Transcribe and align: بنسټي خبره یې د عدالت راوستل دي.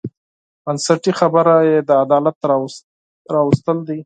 بنسټي 0.63 1.11
خبره 1.19 1.55
یې 1.69 1.77
د 1.87 1.89
عدالت 2.03 2.37
راوستل 3.35 3.77
دي. 3.87 3.99